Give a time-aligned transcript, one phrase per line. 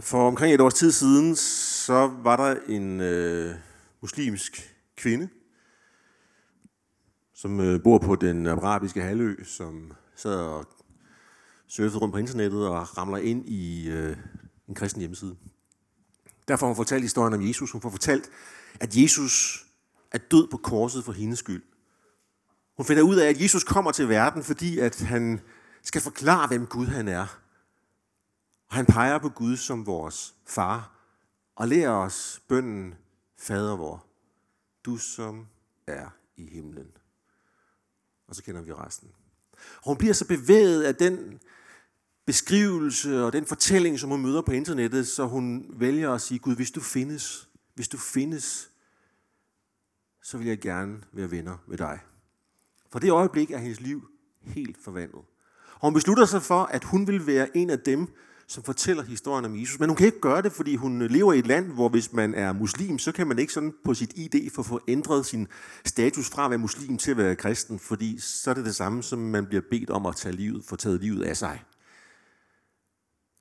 [0.00, 3.54] For omkring et års tid siden, så var der en øh,
[4.00, 5.28] muslimsk kvinde,
[7.34, 10.66] som øh, bor på den arabiske halvø, som sad og
[11.68, 14.16] surfede rundt på internettet og ramler ind i øh,
[14.68, 15.36] en kristen hjemmeside.
[16.48, 17.70] Derfor får hun fortalt historien om Jesus.
[17.70, 18.30] Hun får fortalt,
[18.80, 19.66] at Jesus
[20.12, 21.62] er død på korset for hendes skyld.
[22.76, 25.40] Hun finder ud af, at Jesus kommer til verden, fordi at han
[25.82, 27.41] skal forklare, hvem Gud han er.
[28.72, 30.90] Og han peger på Gud som vores far
[31.56, 32.94] og lærer os bønden,
[33.38, 34.06] Fader vor,
[34.84, 35.46] du som
[35.86, 36.86] er i himlen.
[38.28, 39.08] Og så kender vi resten.
[39.76, 41.40] Og hun bliver så bevæget af den
[42.26, 46.56] beskrivelse og den fortælling, som hun møder på internettet, så hun vælger at sige, Gud,
[46.56, 48.70] hvis du findes, hvis du findes,
[50.22, 52.00] så vil jeg gerne være venner med dig.
[52.92, 54.08] For det øjeblik er hendes liv
[54.40, 55.24] helt forvandlet.
[55.74, 58.14] Og hun beslutter sig for, at hun vil være en af dem,
[58.46, 59.80] som fortæller historien om Jesus.
[59.80, 62.34] Men hun kan ikke gøre det, fordi hun lever i et land, hvor hvis man
[62.34, 65.48] er muslim, så kan man ikke sådan på sit ID få få ændret sin
[65.84, 69.02] status fra at være muslim til at være kristen, fordi så er det det samme,
[69.02, 71.62] som man bliver bedt om at tage livet, få taget livet af sig.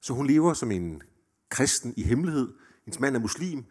[0.02, 1.02] Så hun lever som en
[1.50, 2.48] kristen i hemmelighed.
[2.86, 3.64] Hendes mand er muslim.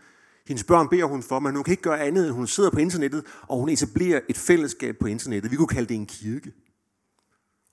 [0.47, 2.79] Hendes børn beder hun for, men hun kan ikke gøre andet, end hun sidder på
[2.79, 5.51] internettet, og hun etablerer et fællesskab på internettet.
[5.51, 6.53] Vi kunne kalde det en kirke.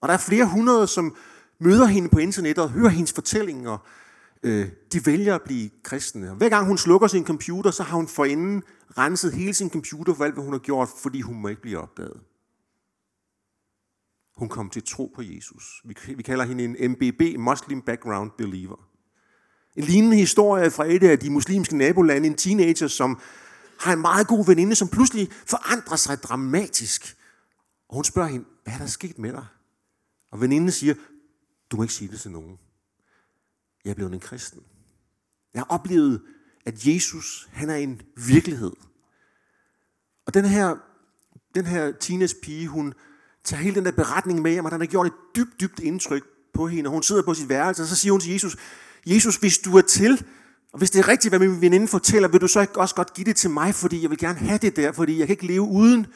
[0.02, 1.16] Og der er flere hundrede, som
[1.60, 3.78] møder hende på internettet og hører hendes fortællinger.
[4.44, 6.34] Øh, de vælger at blive kristne.
[6.34, 8.64] Hver gang hun slukker sin computer, så har hun forinden
[8.98, 11.78] renset hele sin computer for alt, hvad hun har gjort, fordi hun må ikke blive
[11.78, 12.20] opdaget.
[14.38, 15.82] Hun kom til tro på Jesus.
[15.86, 18.88] Vi vi kalder hende en MBB, Muslim Background Believer.
[19.76, 23.20] En lignende historie fra et af de muslimske nabolande, en teenager, som
[23.80, 27.18] har en meget god veninde, som pludselig forandrer sig dramatisk.
[27.90, 29.46] Og hun spørger hende, hvad er der sket med dig?
[30.32, 30.94] Og veninden siger,
[31.72, 32.60] du må ikke sige det til nogen.
[33.86, 34.64] Jeg er blevet en kristen.
[35.54, 36.22] Jeg har oplevet,
[36.66, 38.72] at Jesus, han er en virkelighed.
[40.26, 40.76] Og den her,
[41.56, 42.94] den her Tines pige, hun
[43.44, 46.24] tager hele den der beretning med hjem, og den har gjort et dybt, dybt indtryk
[46.54, 46.88] på hende.
[46.88, 48.58] Og hun sidder på sit værelse, og så siger hun til Jesus,
[49.06, 50.26] Jesus, hvis du er til,
[50.72, 53.14] og hvis det er rigtigt, hvad min veninde fortæller, vil du så ikke også godt
[53.14, 55.48] give det til mig, fordi jeg vil gerne have det der, fordi jeg kan ikke
[55.48, 56.08] leve uden.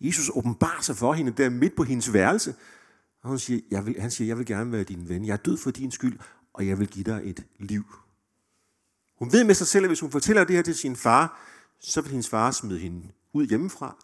[0.00, 2.54] Jesus åbenbarer sig for hende der midt på hendes værelse,
[3.24, 5.24] og hun siger, jeg vil, han siger, jeg vil gerne være din ven.
[5.24, 6.18] Jeg er død for din skyld,
[6.52, 7.84] og jeg vil give dig et liv.
[9.18, 11.40] Hun ved med sig selv, at hvis hun fortæller det her til sin far,
[11.80, 13.96] så vil hendes far smide hende ud hjemmefra.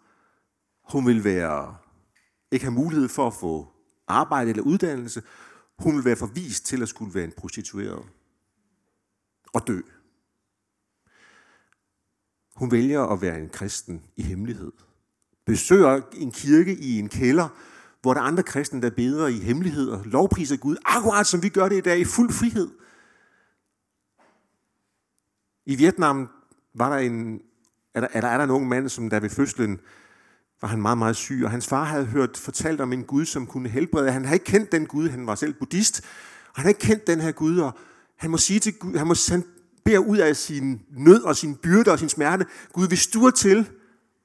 [0.91, 1.77] Hun vil være,
[2.51, 3.73] ikke have mulighed for at få
[4.07, 5.23] arbejde eller uddannelse.
[5.79, 8.05] Hun vil være forvist til at skulle være en prostitueret
[9.53, 9.81] og dø.
[12.55, 14.71] Hun vælger at være en kristen i hemmelighed.
[15.45, 17.49] Besøger en kirke i en kælder,
[18.01, 21.49] hvor der er andre kristne, der beder i hemmelighed og lovpriser Gud, akkurat som vi
[21.49, 22.69] gør det i dag i fuld frihed.
[25.65, 26.29] I Vietnam
[26.75, 27.41] var der en,
[27.93, 29.79] er der, er der, er der en ung mand, som der ved fødslen
[30.61, 33.47] var han meget, meget syg, og hans far havde hørt fortalt om en Gud, som
[33.47, 34.11] kunne helbrede.
[34.11, 36.01] Han havde ikke kendt den Gud, han var selv buddhist,
[36.49, 37.77] og han havde ikke kendt den her Gud, og
[38.17, 39.43] han må sige til Gud, han, må, han
[39.85, 43.31] beder ud af sin nød og sin byrde og sin smerte, Gud, hvis du er
[43.31, 43.69] til,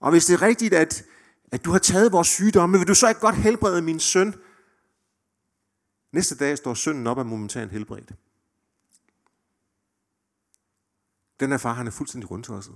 [0.01, 1.05] og hvis det er rigtigt, at,
[1.53, 4.34] at du har taget vores sygdomme, vil du så ikke godt helbrede min søn?
[6.12, 8.12] Næste dag står sønnen op af momentan helbredt.
[11.41, 12.75] Den her far, han er fuldstændig rundtosset.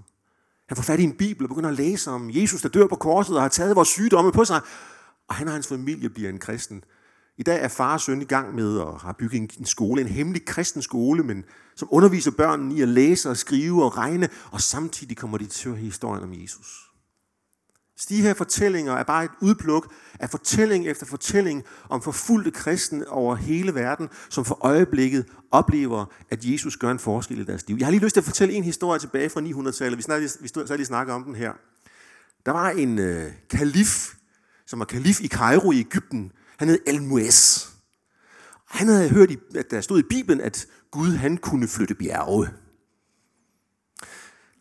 [0.69, 2.97] Han får fat i en bibel og begynder at læse om Jesus, der dør på
[2.97, 4.61] korset og har taget vores sygdomme på sig.
[5.29, 6.85] Og han og hans familie bliver en kristen.
[7.37, 10.09] I dag er far og søn i gang med at har bygget en skole, en
[10.09, 11.45] hemmelig kristen skole, men
[11.77, 15.69] som underviser børnene i at læse og skrive og regne, og samtidig kommer de til
[15.69, 16.90] at høre historien om Jesus.
[18.09, 23.35] De her fortællinger er bare et udpluk af fortælling efter fortælling om forfulgte kristne over
[23.35, 27.77] hele verden, som for øjeblikket oplever, at Jesus gør en forskel i deres liv.
[27.77, 29.97] Jeg har lige lyst til at fortælle en historie tilbage fra 900-tallet.
[29.97, 31.53] Vi, snakker, vi stod, så lige snakke om den her.
[32.47, 34.15] Der var en øh, kalif,
[34.67, 36.33] som var kalif i Kairo i Ægypten.
[36.59, 37.67] Han hed El-Muez.
[38.67, 42.49] Han havde hørt, at der stod i Bibelen, at Gud han kunne flytte bjerge.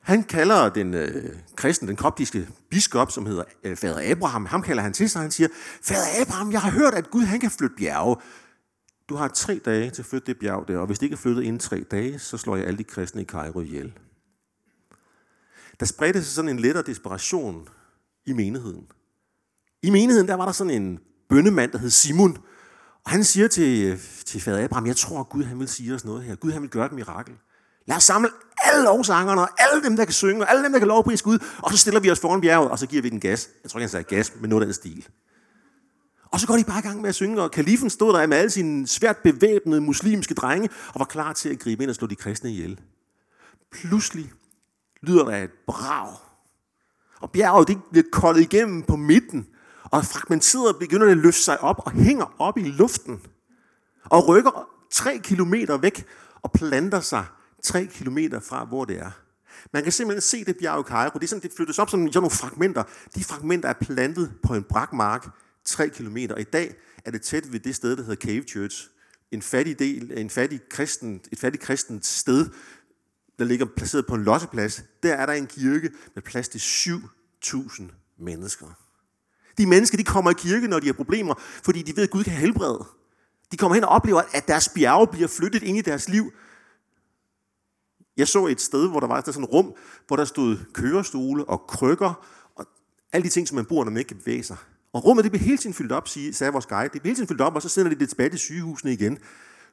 [0.09, 4.83] Han kalder den øh, kristne, den koptiske biskop, som hedder øh, Fader Abraham, ham kalder
[4.83, 5.49] han til sig, han siger,
[5.81, 8.15] Fader Abraham, jeg har hørt, at Gud han kan flytte bjerge.
[9.09, 11.17] Du har tre dage til at flytte det bjerg der, og hvis det ikke er
[11.17, 13.93] flyttet inden tre dage, så slår jeg alle de kristne i Cairo ihjel.
[15.79, 17.67] Der spredte sig sådan en lettere desperation
[18.25, 18.87] i menigheden.
[19.83, 22.37] I menigheden, der var der sådan en bønnemand, der hed Simon,
[23.05, 25.95] og han siger til, øh, til fader Abraham, jeg tror, at Gud han vil sige
[25.95, 26.35] os noget her.
[26.35, 27.35] Gud han vil gøre et mirakel.
[27.89, 28.29] Lad os samle
[28.63, 31.39] alle lovsangerne, og alle dem, der kan synge, og alle dem, der kan lovprise Gud,
[31.57, 33.49] og så stiller vi os foran bjerget, og så giver vi den gas.
[33.63, 35.07] Jeg tror ikke, han sagde gas, men noget af den stil.
[36.25, 38.37] Og så går de bare i gang med at synge, og kalifen stod der med
[38.37, 42.07] alle sine svært bevæbnede muslimske drenge, og var klar til at gribe ind og slå
[42.07, 42.79] de kristne ihjel.
[43.71, 44.31] Pludselig
[45.01, 46.13] lyder der et brag.
[47.19, 49.47] Og bjerget det bliver koldet igennem på midten,
[49.83, 53.21] og fragmenteret begynder det at løfte sig op og hænger op i luften.
[54.05, 56.05] Og rykker tre kilometer væk
[56.41, 57.25] og planter sig
[57.63, 59.11] tre kilometer fra, hvor det er.
[59.73, 61.13] Man kan simpelthen se det bjerg i Cairo.
[61.13, 62.83] Det er sådan, det flyttes op som sådan nogle fragmenter.
[63.15, 65.27] De fragmenter er plantet på en brakmark
[65.65, 66.35] 3 kilometer.
[66.35, 66.75] Og i dag
[67.05, 68.89] er det tæt ved det sted, der hedder Cave Church.
[69.31, 72.49] En fattig del, en fattig kristen, et fattig kristent sted,
[73.39, 74.83] der ligger placeret på en losseplads.
[75.03, 77.83] Der er der en kirke med plads til 7.000
[78.19, 78.67] mennesker.
[79.57, 81.33] De mennesker, de kommer i kirke, når de har problemer,
[81.63, 82.85] fordi de ved, at Gud kan helbrede.
[83.51, 86.31] De kommer hen og oplever, at deres bjerge bliver flyttet ind i deres liv.
[88.19, 89.73] Jeg så et sted, hvor der var sådan et rum,
[90.07, 92.25] hvor der stod kørestole og krykker,
[92.55, 92.65] og
[93.13, 94.57] alle de ting, som man bruger, når man ikke kan bevæge sig.
[94.93, 96.89] Og rummet det blev hele tiden fyldt op, sagde vores guide.
[96.93, 99.17] Det blev hele tiden fyldt op, og så sender de det tilbage til sygehusene igen.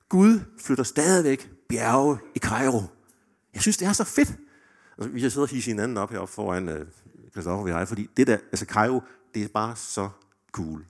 [0.09, 2.83] Gud flytter stadigvæk bjerge i Cairo.
[3.55, 4.33] Jeg synes, det er så fedt.
[4.99, 6.75] Altså, vi har siddet og hisse hinanden op heroppe foran uh,
[7.31, 9.03] Christoffer og jeg, fordi det der, altså Cairo,
[9.35, 10.09] det er bare så
[10.53, 10.85] cool.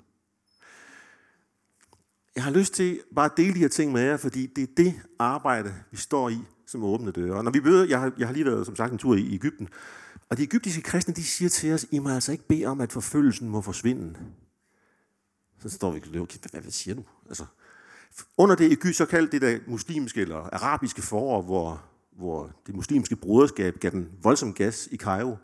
[2.36, 4.74] Jeg har lyst til bare at dele de her ting med jer, fordi det er
[4.76, 7.36] det arbejde, vi står i som åbne døre.
[7.36, 9.34] Og når vi møder, jeg har, jeg har lige været som sagt en tur i
[9.34, 9.68] Ægypten,
[10.30, 12.92] og de egyptiske kristne, de siger til os, I må altså ikke bede om, at
[12.92, 14.18] forfølgelsen må forsvinde.
[15.62, 17.02] Så står vi og okay, hvad, hvad siger du?
[17.28, 17.44] Altså,
[18.36, 21.84] under det Ægypt, så kaldt det der muslimske eller arabiske forår, hvor,
[22.16, 25.36] hvor det muslimske broderskab gav den voldsom gas i Cairo,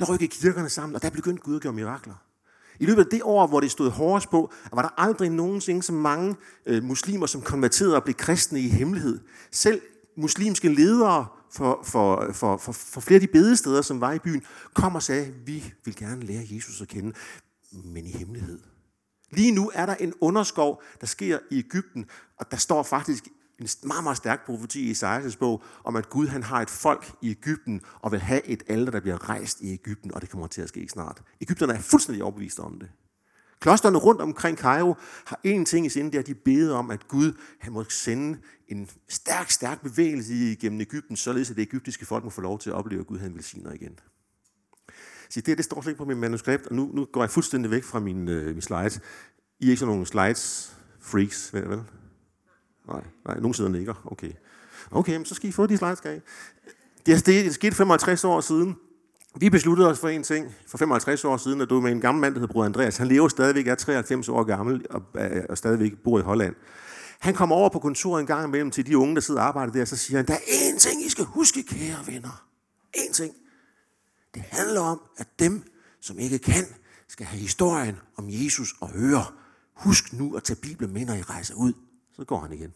[0.00, 2.14] der rykkede kirkerne sammen, og der begyndte Gud at gøre mirakler.
[2.80, 5.92] I løbet af det år, hvor det stod hårdest på, var der aldrig nogensinde så
[5.92, 6.36] mange
[6.66, 9.20] øh, muslimer, som konverterede og blev kristne i hemmelighed.
[9.50, 9.80] Selv
[10.20, 14.42] muslimske ledere for, for, for, for, for flere af de bedesteder, som var i byen,
[14.74, 17.12] kom og sagde, vi vil gerne lære Jesus at kende,
[17.72, 18.58] men i hemmelighed.
[19.30, 22.06] Lige nu er der en underskov, der sker i Ægypten,
[22.38, 23.28] og der står faktisk
[23.58, 27.12] en meget, meget stærk profeti i Isaias bog, om at Gud han har et folk
[27.22, 30.46] i Ægypten, og vil have et alder, der bliver rejst i Ægypten, og det kommer
[30.46, 31.22] til at ske snart.
[31.40, 32.88] Ægypterne er fuldstændig overbevist om det.
[33.60, 36.90] Klosterne rundt omkring Cairo har én ting i sinde, det er, at de beder om,
[36.90, 42.06] at Gud han må sende en stærk, stærk bevægelse igennem Ægypten, således at det ægyptiske
[42.06, 43.98] folk må få lov til at opleve, at Gud han velsigner igen.
[45.30, 47.70] Så det, det står slet ikke på min manuskript, og nu, nu går jeg fuldstændig
[47.70, 49.00] væk fra min, øh, min slides.
[49.60, 51.68] I er ikke sådan nogle slides freaks, vel?
[51.68, 51.82] vel?
[52.88, 54.08] Nej, nej, nogen sidder ligger.
[54.12, 54.32] Okay.
[54.90, 56.20] Okay, men så skal I få de slides, skal I?
[57.06, 58.76] Det er, sket 55 år siden.
[59.34, 62.20] Vi besluttede os for en ting for 55 år siden, at du med en gammel
[62.20, 62.96] mand, der hedder Bror Andreas.
[62.96, 66.54] Han lever stadigvæk, er 93 år gammel og, øh, og stadigvæk bor i Holland.
[67.18, 69.72] Han kommer over på kontoret en gang imellem til de unge, der sidder og arbejder
[69.72, 72.44] der, og så siger han, der er én ting, I skal huske, kære venner.
[72.96, 73.34] Én ting.
[74.34, 75.62] Det handler om, at dem,
[76.00, 76.64] som ikke kan,
[77.08, 79.24] skal have historien om Jesus og høre.
[79.74, 81.72] Husk nu at tage Bibelen med, når I rejser ud.
[82.16, 82.72] Så går han igen.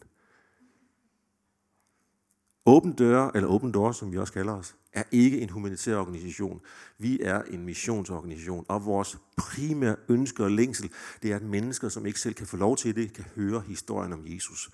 [2.65, 6.61] Åben Døre, eller Open Doors, som vi også kalder os, er ikke en humanitær organisation.
[6.99, 10.91] Vi er en missionsorganisation, og vores primære ønske og længsel,
[11.23, 14.13] det er, at mennesker, som ikke selv kan få lov til det, kan høre historien
[14.13, 14.69] om Jesus.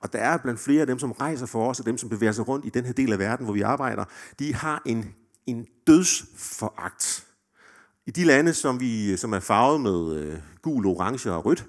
[0.00, 2.32] Og der er blandt flere af dem, som rejser for os, og dem, som bevæger
[2.32, 4.04] sig rundt i den her del af verden, hvor vi arbejder,
[4.38, 5.14] de har en,
[5.46, 7.26] en dødsforagt.
[8.06, 11.66] I de lande, som, vi, som er farvet med øh, gul, orange og rødt,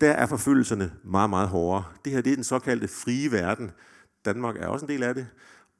[0.00, 1.84] der er forfølgelserne meget, meget hårdere.
[2.04, 3.70] Det her det er den såkaldte frie verden.
[4.26, 5.26] Danmark er også en del af det.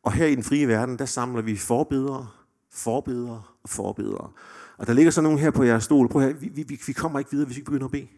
[0.02, 2.28] Og her i den frie verden, der samler vi forbedere,
[2.72, 4.30] forbedere og forbedere.
[4.78, 6.08] Og der ligger så nogen her på jeres stol.
[6.08, 8.08] Prøv her, vi, vi, vi kommer ikke videre, hvis vi ikke begynder at bede.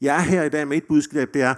[0.00, 1.54] Jeg er her i dag med et budskab, det er,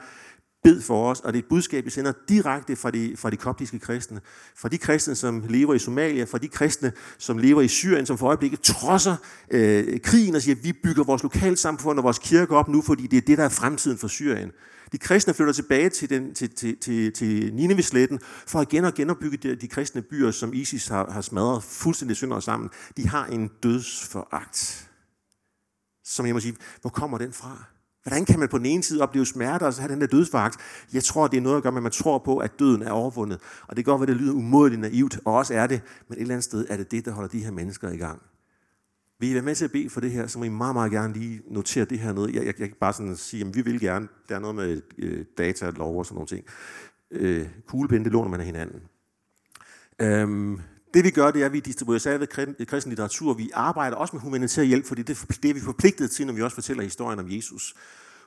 [0.63, 3.37] bed for os, og det er et budskab, vi sender direkte fra de, fra de
[3.37, 4.21] koptiske kristne.
[4.57, 8.19] Fra de kristne, som lever i Somalia, fra de kristne, som lever i Syrien, som
[8.19, 9.17] for øjeblikket trodser
[9.51, 13.07] øh, krigen og siger, at vi bygger vores lokalsamfund og vores kirke op nu, fordi
[13.07, 14.53] det er det, der er fremtiden for Syrien.
[14.93, 19.37] De kristne flytter tilbage til, den, til, til, til, til Nineveh-sletten for igen og genopbygge
[19.37, 22.71] de, de kristne byer, som ISIS har, har smadret fuldstændig synder sammen.
[22.97, 24.91] De har en dødsforagt.
[26.05, 27.65] Som jeg må sige, hvor kommer den fra?
[28.03, 30.57] Hvordan kan man på den ene side opleve smerte og så have den der dødsforagt?
[30.93, 32.91] Jeg tror, det er noget at gøre med, at man tror på, at døden er
[32.91, 33.41] overvundet.
[33.69, 36.21] Og det kan godt være, det lyder umådeligt naivt, og også er det, men et
[36.21, 38.23] eller andet sted er det det, der holder de her mennesker i gang.
[39.21, 40.93] Vil I være med til at bede for det her, så må I meget, meget
[40.93, 42.29] gerne lige notere det her ned.
[42.29, 44.09] Jeg, jeg, jeg kan bare sådan sige, at vi vil gerne.
[44.29, 46.45] Der er noget med øh, data lov og sådan nogle ting.
[47.11, 48.83] Øh, kuglepinde, det låner man af hinanden.
[49.99, 50.61] Øhm,
[50.95, 52.31] det vi gør, det er, at vi distribuerer særligt
[52.69, 53.35] kristen litteratur.
[53.35, 56.43] Vi arbejder også med humanitær hjælp, fordi det, det er vi forpligtet til, når vi
[56.43, 57.75] også fortæller historien om Jesus.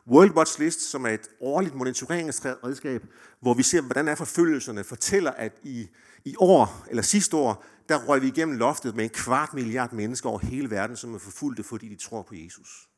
[0.08, 3.06] World Watch List, som er et årligt monitoreringsredskab,
[3.40, 5.90] hvor vi ser, hvordan er forfølgelserne, fortæller, at i,
[6.26, 10.30] i år, eller sidste år, der røg vi igennem loftet med en kvart milliard mennesker
[10.30, 12.90] over hele verden, som er forfulgte, fordi de tror på Jesus.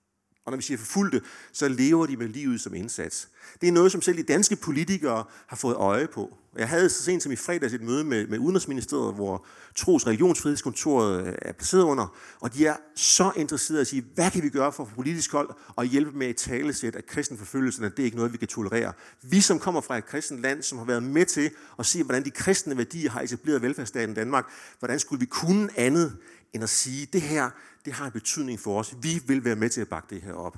[0.45, 1.21] Og når vi siger forfulgte,
[1.51, 3.29] så lever de med livet som indsats.
[3.61, 6.37] Det er noget, som selv de danske politikere har fået øje på.
[6.57, 11.27] Jeg havde så sent som i fredags et møde med, med Udenrigsministeriet, hvor Tros Religionsfrihedskontoret
[11.27, 14.49] øh, er placeret under, og de er så interesserede i at sige, hvad kan vi
[14.49, 18.17] gøre for politisk hold og hjælpe med et talesæt af kristenforfølgelserne, at det er ikke
[18.17, 18.93] noget, vi kan tolerere.
[19.21, 22.25] Vi, som kommer fra et kristent land, som har været med til at se, hvordan
[22.25, 24.45] de kristne værdier har etableret velfærdsstaten Danmark,
[24.79, 26.17] hvordan skulle vi kunne andet
[26.53, 27.49] end at sige, det her,
[27.85, 28.95] det har en betydning for os.
[29.01, 30.57] Vi vil være med til at bakke det her op.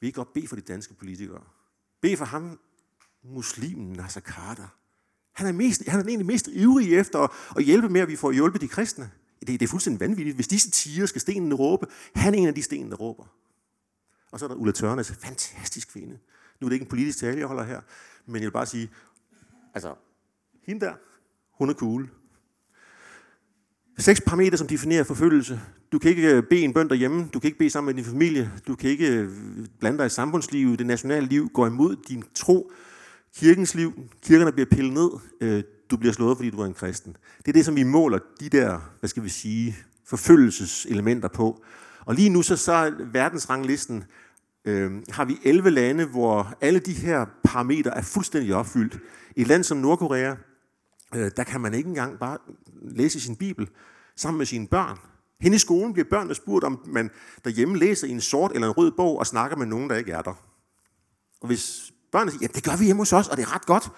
[0.00, 1.42] Vi kan godt bede for de danske politikere.
[2.00, 2.58] Bed for ham,
[3.22, 4.68] muslimen Nasser Carter.
[5.32, 8.32] Han er, mest, han er egentlig mest ivrig efter at hjælpe med, at vi får
[8.32, 9.10] hjulpet de kristne.
[9.40, 10.34] Det, det er fuldstændig vanvittigt.
[10.36, 13.24] Hvis disse tiger skal stenene råbe, han er en af de sten, der råber.
[14.30, 16.18] Og så er der Ulla Tørnes, fantastisk kvinde.
[16.60, 17.80] Nu er det ikke en politisk tale, jeg holder her,
[18.26, 18.90] men jeg vil bare sige,
[19.74, 19.94] altså,
[20.62, 20.94] hende der,
[21.50, 22.10] hun er cool.
[24.00, 25.60] Seks parametre, som definerer forfølgelse.
[25.92, 28.10] Du kan ikke øh, bede en bøn derhjemme, du kan ikke bede sammen med din
[28.10, 29.30] familie, du kan ikke øh,
[29.80, 32.72] blande dig i samfundslivet, det nationale liv går imod din tro,
[33.36, 33.92] kirkens liv,
[34.22, 37.16] kirkerne bliver pillet ned, øh, du bliver slået, fordi du er en kristen.
[37.38, 39.76] Det er det, som vi måler de der, hvad skal vi sige,
[40.06, 41.64] forfølgelseselementer på.
[42.04, 44.04] Og lige nu så, så verdensranglisten
[44.64, 48.98] øh, har vi 11 lande, hvor alle de her parametre er fuldstændig opfyldt.
[49.36, 50.34] Et land som Nordkorea,
[51.14, 52.38] øh, der kan man ikke engang bare
[52.82, 53.68] læse sin bibel
[54.16, 54.98] sammen med sine børn.
[55.40, 57.10] Hen i skolen bliver børnene spurgt, om man
[57.44, 60.12] derhjemme læser i en sort eller en rød bog og snakker med nogen, der ikke
[60.12, 60.34] er der.
[61.40, 63.66] Og hvis børnene siger, ja, det gør vi hjemme hos os, og det er ret
[63.66, 63.90] godt,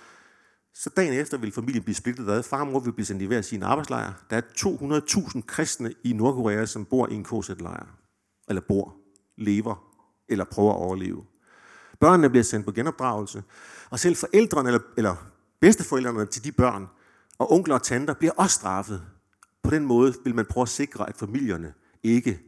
[0.74, 2.42] så dagen efter vil familien blive splittet ad.
[2.42, 4.12] Far og mor vil blive sendt i hver sin arbejdslejr.
[4.30, 7.86] Der er 200.000 kristne i Nordkorea, som bor i en KZ-lejr.
[8.48, 8.96] Eller bor,
[9.36, 9.92] lever
[10.28, 11.24] eller prøver at overleve.
[12.00, 13.42] Børnene bliver sendt på genopdragelse,
[13.90, 15.16] og selv forældrene eller, eller
[15.60, 16.88] bedsteforældrene til de børn
[17.38, 19.02] og onkler og tanter bliver også straffet.
[19.62, 22.40] På den måde vil man prøve at sikre, at familierne ikke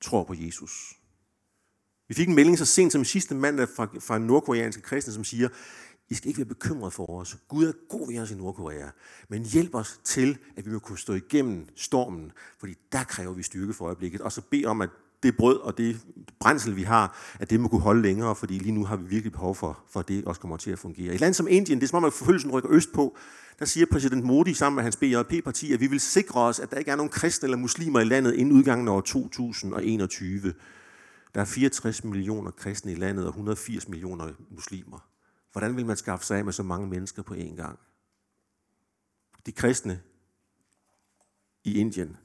[0.00, 0.98] tror på Jesus.
[2.08, 5.48] Vi fik en melding så sent som sidste mandag fra, fra nordkoreanske kristne, som siger,
[6.10, 7.36] I skal ikke være bekymrede for os.
[7.48, 8.88] Gud er god ved os i Nordkorea.
[9.28, 13.42] Men hjælp os til, at vi må kunne stå igennem stormen, fordi der kræver vi
[13.42, 14.20] styrke for øjeblikket.
[14.20, 14.90] Og så bed om, at
[15.22, 16.00] det brød og det
[16.40, 19.32] brændsel, vi har, at det må kunne holde længere, fordi lige nu har vi virkelig
[19.32, 21.14] behov for, for at det også kommer til at fungere.
[21.14, 23.16] Et land som Indien, det er som om, at forfølgelsen rykker øst på,
[23.58, 26.76] der siger præsident Modi sammen med hans BJP-parti, at vi vil sikre os, at der
[26.76, 30.54] ikke er nogen kristne eller muslimer i landet inden udgangen af år 2021.
[31.34, 35.08] Der er 64 millioner kristne i landet og 180 millioner muslimer.
[35.52, 37.78] Hvordan vil man skaffe sig af med så mange mennesker på én gang?
[39.46, 40.00] De kristne
[41.64, 42.16] i Indien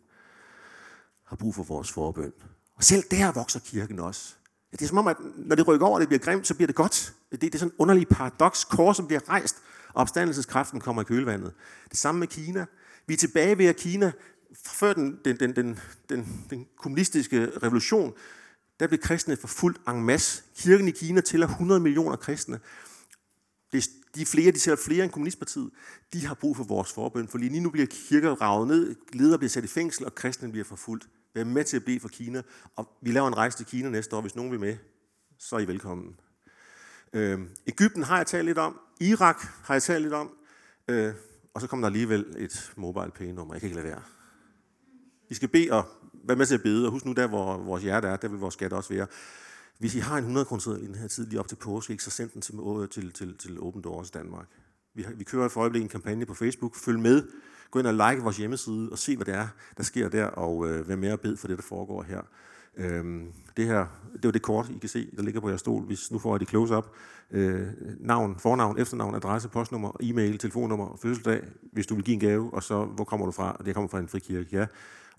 [1.24, 2.34] har brug for vores forbøn.
[2.78, 4.34] Og selv der vokser kirken også.
[4.72, 6.68] Det er som om, at når det rykker over, og det bliver grimt, så bliver
[6.68, 7.14] det godt.
[7.32, 8.66] Det, det er sådan en underlig paradoks.
[8.66, 9.56] Korset bliver rejst,
[9.94, 11.54] og opstandelseskraften kommer i kølvandet.
[11.90, 12.66] Det samme med Kina.
[13.08, 14.12] Vi er tilbage ved, at Kina,
[14.66, 15.80] før den, den, den, den,
[16.10, 18.14] den, den kommunistiske revolution,
[18.80, 20.44] der blev kristne forfulgt en masse.
[20.56, 22.60] Kirken i Kina tæller 100 millioner kristne.
[23.72, 25.70] Det, de er flere, de tæller flere end kommunistpartiet.
[26.14, 29.50] De har brug for vores forbøn, for lige nu bliver kirker ravet ned, ledere bliver
[29.50, 31.08] sat i fængsel, og kristne bliver forfulgt.
[31.38, 32.42] Vær med til at bede for Kina,
[32.76, 34.22] og vi laver en rejse til Kina næste år.
[34.22, 34.78] Hvis nogen vil med,
[35.38, 36.20] så er I velkommen.
[37.14, 38.80] Øh, Ægypten har jeg talt lidt om.
[39.00, 40.32] Irak har jeg talt lidt om.
[40.88, 41.14] Øh,
[41.54, 43.54] og så kommer der alligevel et mobile pay nummer.
[43.54, 44.02] Jeg kan ikke lade være.
[45.30, 47.84] Vi skal bede og være med til at bede, og husk nu, der hvor vores
[47.84, 49.08] hjerte er, der vil vores skat også være.
[49.80, 52.10] Hvis I har en 100 kroner i den her tid lige op til påske, så
[52.10, 52.56] send den til,
[52.92, 54.48] til, til, til Open Doors Danmark.
[54.94, 56.76] Vi, har, vi kører for øjeblikket en kampagne på Facebook.
[56.76, 57.24] Følg med.
[57.72, 59.48] Gå ind og like vores hjemmeside og se, hvad det er,
[59.78, 62.22] der sker der, og øh, vær med og bed for det, der foregår her.
[62.78, 65.84] Øhm, det her, det var det kort, I kan se, der ligger på jeres stol.
[65.84, 66.88] Hvis nu får jeg det close-up.
[67.32, 67.68] Øh,
[68.00, 71.44] navn, fornavn, efternavn, adresse, postnummer, e-mail, telefonnummer, fødselsdag,
[71.74, 73.62] hvis du vil give en gave, og så, hvor kommer du fra?
[73.66, 74.66] Det kommer fra en frikirke, ja.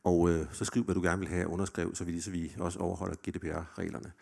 [0.05, 2.79] Og øh, så skriv, hvad du gerne vil have underskrevet, så vi, så vi også
[2.79, 4.13] overholder GDPR-reglerne.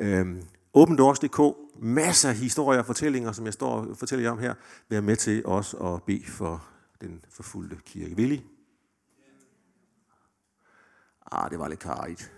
[0.00, 0.42] Øhm,
[0.74, 4.54] OpenDoors.dk, masser af historier og fortællinger, som jeg står og fortæller jer om her.
[4.88, 6.69] Vær med til også at bede for
[7.00, 8.16] den forfulgte kirke.
[8.16, 8.46] Vil I?
[11.32, 12.32] Ah, det var lidt karigt.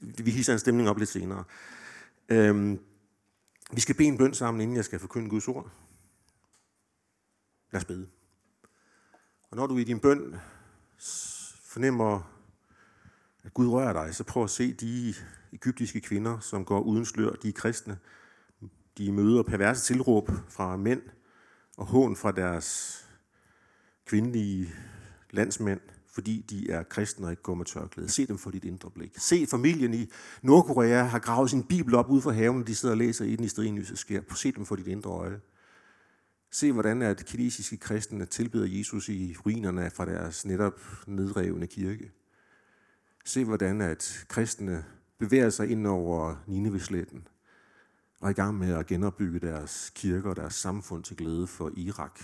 [0.00, 1.44] Vi hisser en stemning op lidt senere.
[2.28, 2.80] Øhm,
[3.72, 5.70] vi skal bede en bøn sammen, inden jeg skal forkynde Guds ord.
[7.70, 8.08] Lad os bede.
[9.50, 10.36] Og når du i din bøn
[11.62, 12.32] fornemmer,
[13.44, 15.14] at Gud rører dig, så prøv at se de
[15.52, 17.30] egyptiske kvinder, som går uden slør.
[17.30, 17.98] De er kristne.
[18.98, 21.02] De møder perverse tilråb fra mænd
[21.76, 23.05] og hån fra deres
[24.06, 24.74] kvindelige
[25.30, 28.08] landsmænd, fordi de er kristne og ikke går med tørklæde.
[28.08, 29.14] Se dem for dit indre blik.
[29.18, 30.10] Se familien i
[30.42, 33.36] Nordkorea har gravet sin bibel op ud for haven, og de sidder og læser i
[33.36, 34.22] den i strinlyset sker.
[34.34, 35.40] Se dem for dit indre øje.
[36.50, 42.10] Se, hvordan at kinesiske kristne tilbeder Jesus i ruinerne fra deres netop nedrevne kirke.
[43.24, 44.84] Se, hvordan at kristne
[45.18, 47.28] bevæger sig ind over Ninevesletten
[48.20, 51.70] og er i gang med at genopbygge deres kirker og deres samfund til glæde for
[51.76, 52.20] Irak,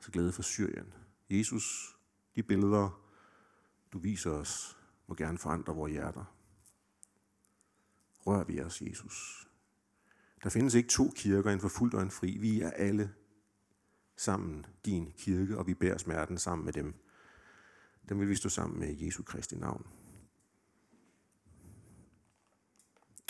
[0.00, 0.94] til glæde for Syrien.
[1.30, 1.96] Jesus,
[2.36, 3.02] de billeder,
[3.92, 6.24] du viser os, må gerne forandre vores hjerter.
[8.18, 9.48] Rør vi os, Jesus.
[10.42, 12.38] Der findes ikke to kirker, en forfulgt og en fri.
[12.38, 13.14] Vi er alle
[14.16, 16.94] sammen din kirke, og vi bærer smerten sammen med dem.
[18.08, 19.86] Dem vil vi stå sammen med Jesu Kristi navn.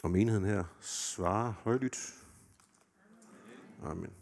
[0.02, 2.24] Og menigheden her svarer højlydt.
[3.82, 4.12] Amen.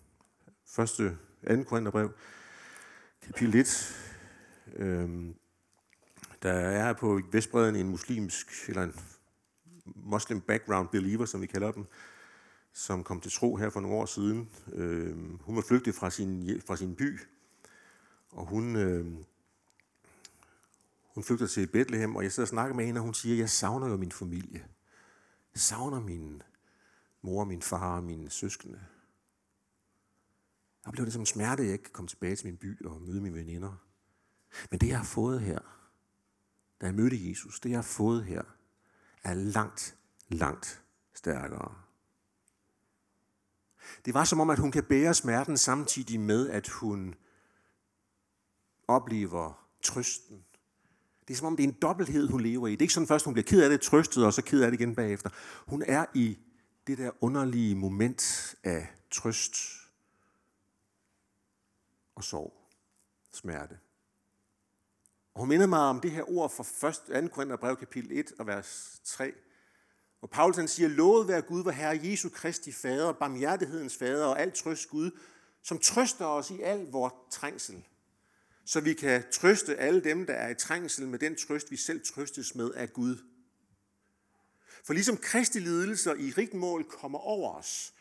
[0.65, 1.65] Første, 2.
[1.65, 2.11] Korintherbrev,
[3.23, 3.97] kapitel 1.
[4.76, 5.35] Øhm,
[6.43, 8.95] der er på Vestbreden en muslimsk, eller en
[9.85, 11.87] muslim background believer, som vi kalder dem,
[12.73, 14.50] som kom til tro her for nogle år siden.
[14.73, 17.21] Øhm, hun var flygtet fra sin, fra sin by,
[18.31, 19.25] og hun, øhm,
[21.15, 23.50] hun flygter til Bethlehem, og jeg sidder og snakker med hende, og hun siger, jeg
[23.50, 24.65] savner jo min familie.
[25.55, 26.43] Jeg savner min
[27.23, 28.81] mor, min far og mine søskende.
[30.87, 32.87] Der blev det som en smerte, at jeg ikke kan komme tilbage til min by
[32.87, 33.73] og møde mine veninder.
[34.71, 35.59] Men det, jeg har fået her,
[36.81, 38.43] da jeg mødte Jesus, det, jeg har fået her,
[39.23, 39.97] er langt,
[40.28, 40.83] langt
[41.14, 41.75] stærkere.
[44.05, 47.14] Det var som om, at hun kan bære smerten samtidig med, at hun
[48.88, 50.45] oplever trøsten
[51.28, 52.71] det er som om, det er en dobbelthed, hun lever i.
[52.71, 54.71] Det er ikke sådan først, hun bliver ked af det, trøstet, og så ked af
[54.71, 55.31] det igen bagefter.
[55.66, 56.38] Hun er i
[56.87, 59.57] det der underlige moment af trøst
[62.16, 62.52] og sorg,
[63.32, 63.78] smerte.
[65.35, 67.23] Og hun minder mig om det her ord fra 1.
[67.25, 67.35] 2.
[67.35, 69.35] Korintherbrev kapitel 1 og vers 3,
[70.18, 74.40] hvor Paulus han siger, lovet være Gud, hvor Herre Jesu Kristi Fader, barmhjertighedens Fader og
[74.40, 75.11] alt trøst Gud,
[75.62, 77.85] som trøster os i al vores trængsel,
[78.64, 82.04] så vi kan trøste alle dem, der er i trængsel med den trøst, vi selv
[82.04, 83.16] trøstes med af Gud.
[84.85, 87.94] For ligesom Kristi lidelser i rigt mål kommer over os,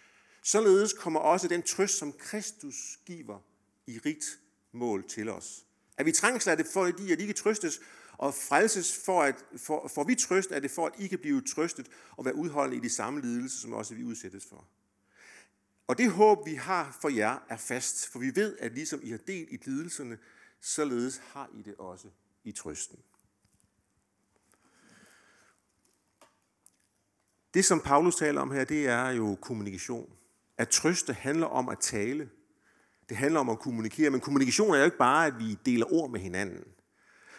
[0.44, 3.40] således kommer også den trøst, som Kristus giver
[3.88, 4.40] i rigt
[4.72, 5.66] mål til os.
[5.98, 7.82] Er vi trængsel, er det for, at I kan trøstes,
[8.18, 11.42] og frelses for, at for, for vi trøst, er det for, at I kan blive
[11.42, 14.68] trøstet og være udholdende i de samme lidelser, som også vi udsættes for.
[15.88, 19.10] Og det håb, vi har for jer, er fast, for vi ved, at ligesom I
[19.10, 20.18] har delt i lidelserne,
[20.62, 22.08] således har I det også
[22.44, 23.00] i trøsten.
[27.54, 30.14] Det, som Paulus taler om her, det er jo kommunikation.
[30.58, 32.30] At trøste handler om at tale.
[33.10, 36.12] Det handler om at kommunikere, men kommunikation er jo ikke bare, at vi deler ord
[36.12, 36.64] med hinanden.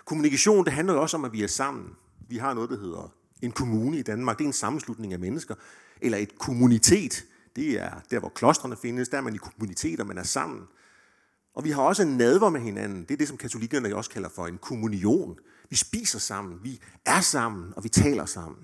[0.04, 1.90] Kommunikation, det handler jo også om, at vi er sammen.
[2.28, 4.38] Vi har noget, der hedder en kommune i Danmark.
[4.38, 5.54] Det er en sammenslutning af mennesker.
[6.00, 7.24] Eller et kommunitet.
[7.56, 9.08] Det er der, hvor klostrene findes.
[9.08, 10.62] Der er man i kommuniteter, man er sammen.
[11.54, 13.02] Og vi har også en nadver med hinanden.
[13.02, 15.38] Det er det, som katolikkerne også kalder for en kommunion.
[15.70, 18.58] Vi spiser sammen, vi er sammen, og vi taler sammen.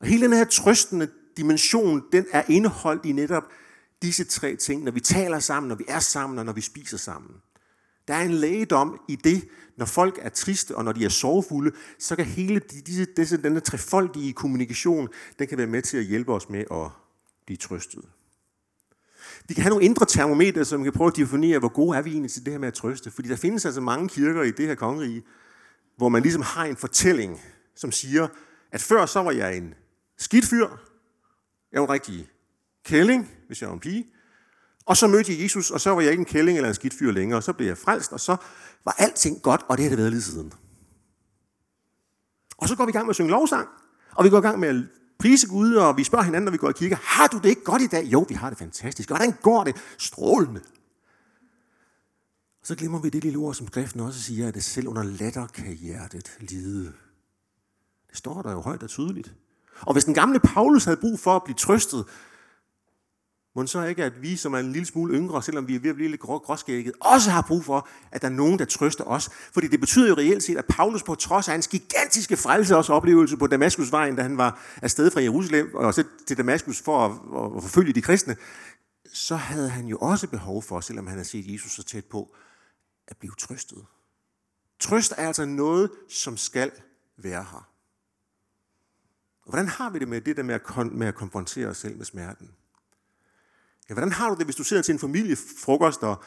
[0.00, 3.44] Og hele den her trøstende dimension, den er indeholdt i netop
[4.02, 6.96] disse tre ting, når vi taler sammen, når vi er sammen, og når vi spiser
[6.96, 7.30] sammen.
[8.08, 11.72] Der er en lægedom i det, når folk er triste, og når de er sorgfulde,
[11.98, 16.32] så kan hele disse, disse, denne trefoldige kommunikation, den kan være med til at hjælpe
[16.32, 16.90] os med at
[17.46, 18.04] blive trøstet.
[19.48, 22.10] Vi kan have nogle indre termometer, som kan prøve at definere, hvor gode er vi
[22.10, 23.10] egentlig til det her med at trøste.
[23.10, 25.22] Fordi der findes altså mange kirker i det her kongerige,
[25.96, 27.40] hvor man ligesom har en fortælling,
[27.76, 28.28] som siger,
[28.72, 29.74] at før så var jeg en
[30.18, 30.68] skidt fyr,
[31.72, 32.28] jeg var en rigtig
[32.86, 34.06] kælling, hvis jeg var en pige,
[34.86, 36.94] og så mødte jeg Jesus, og så var jeg ikke en kælling eller en skidt
[36.94, 38.36] fyr længere, og så blev jeg frelst, og så
[38.84, 40.52] var alting godt, og det har det været lige siden.
[42.58, 43.68] Og så går vi i gang med at synge lovsang,
[44.12, 44.84] og vi går i gang med at
[45.18, 47.64] prise Gud, og vi spørger hinanden, når vi går i kirke, har du det ikke
[47.64, 48.04] godt i dag?
[48.04, 49.08] Jo, vi har det fantastisk.
[49.08, 49.76] Hvordan går det?
[49.98, 50.60] Strålende.
[52.60, 55.02] Og så glemmer vi det lille ord, som skriften også siger, at det selv under
[55.02, 56.92] latter kan hjertet lide.
[58.08, 59.34] Det står der jo højt og tydeligt.
[59.80, 62.04] Og hvis den gamle Paulus havde brug for at blive trøstet,
[63.56, 65.90] må så ikke, at vi, som er en lille smule yngre, selvom vi er ved
[65.90, 69.30] at blive lidt gråskægget, også har brug for, at der er nogen, der trøster os.
[69.52, 72.84] Fordi det betyder jo reelt set, at Paulus på trods af hans gigantiske frelse og
[72.88, 77.12] oplevelse på Damaskusvejen, da han var afsted fra Jerusalem og så til Damaskus for at,
[77.56, 78.36] at forfølge de kristne,
[79.12, 82.34] så havde han jo også behov for, selvom han havde set Jesus så tæt på,
[83.08, 83.86] at blive trøstet.
[84.80, 86.70] Trøst er altså noget, som skal
[87.16, 87.68] være her.
[89.42, 91.96] Og hvordan har vi det med det der med at, med at konfrontere os selv
[91.96, 92.50] med smerten?
[93.88, 96.24] Ja, hvordan har du det, hvis du sidder til en familiefrokost, og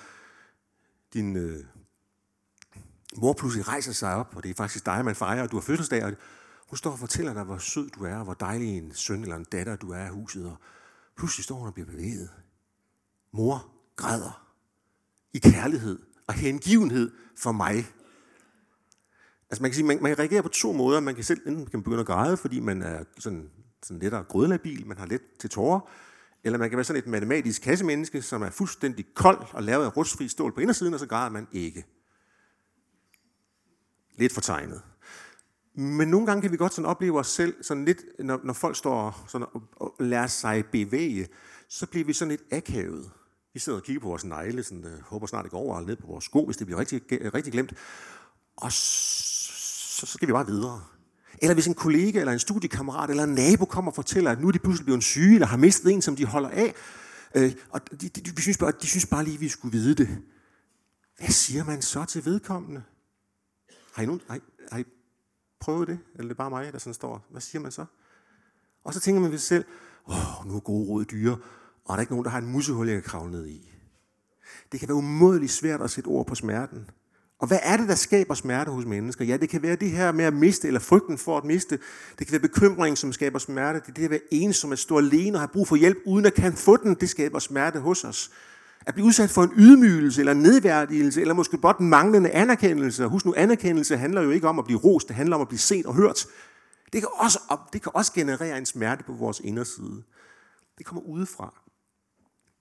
[1.13, 1.65] din øh,
[3.17, 5.61] mor pludselig rejser sig op, og det er faktisk dig, man fejrer, og du har
[5.61, 6.13] fødselsdag, og
[6.69, 9.35] hun står og fortæller dig, hvor sød du er, og hvor dejlig en søn eller
[9.35, 10.57] en datter du er i huset, og
[11.17, 12.29] pludselig står hun og bliver bevæget.
[13.31, 14.49] Mor græder
[15.33, 17.75] i kærlighed og hengivenhed for mig.
[19.49, 20.99] Altså man kan sige, man, man reagerer på to måder.
[20.99, 23.49] Man kan selv enten kan begynde at græde, fordi man er sådan,
[23.83, 25.79] sådan lettere grødlabil, man har let til tårer,
[26.43, 29.97] eller man kan være sådan et matematisk kassemenneske, som er fuldstændig kold og lavet af
[29.97, 31.85] rustfri stål på indersiden, og så græder man ikke.
[34.17, 34.81] Lidt fortegnet.
[35.73, 38.75] Men nogle gange kan vi godt sådan opleve os selv, sådan lidt, når, når folk
[38.75, 41.27] står sådan og, og lærer sig bevæge,
[41.67, 43.11] så bliver vi sådan lidt akavet.
[43.53, 45.95] Vi sidder og kigger på vores negle, sådan, øh, håber snart det går over, ned
[45.95, 47.01] på vores sko, hvis det bliver rigtig,
[47.33, 47.73] rigtig glemt.
[48.55, 50.85] Og så, så skal vi bare videre.
[51.41, 54.47] Eller hvis en kollega, eller en studiekammerat, eller en nabo kommer og fortæller, at nu
[54.47, 56.73] er de pludselig blevet syge, eller har mistet en, som de holder af,
[57.35, 59.95] øh, og de, de, de, synes bare, de synes bare lige, at vi skulle vide
[59.95, 60.17] det.
[61.17, 62.83] Hvad siger man så til vedkommende?
[63.93, 64.39] Har I, nogen, har I,
[64.71, 64.83] har I
[65.59, 65.99] prøvet det?
[66.15, 67.25] Eller det er bare mig, der sådan står?
[67.31, 67.85] Hvad siger man så?
[68.83, 69.65] Og så tænker man ved sig selv,
[70.07, 71.37] åh, nu er gode råd dyre,
[71.85, 73.71] og er der ikke nogen, der har en musehul, jeg kan kravle ned i?
[74.71, 76.89] Det kan være umådeligt svært at sætte ord på smerten.
[77.39, 79.25] Og hvad er det, der skaber smerte hos mennesker?
[79.25, 81.79] Ja, det kan være det her med at miste, eller frygten for at miste.
[82.19, 83.79] Det kan være bekymring, som skaber smerte.
[83.79, 86.25] Det er det at være ensom, at stå alene og have brug for hjælp, uden
[86.25, 86.95] at kan få den.
[86.95, 88.31] Det skaber smerte hos os.
[88.85, 93.05] At blive udsat for en ydmygelse, eller nedværdigelse, eller måske blot manglende anerkendelse.
[93.05, 95.59] Husk nu, anerkendelse handler jo ikke om at blive rost, det handler om at blive
[95.59, 96.25] set og hørt.
[96.93, 97.39] Det kan også,
[97.73, 100.03] det kan også generere en smerte på vores inderside.
[100.77, 101.53] Det kommer udefra.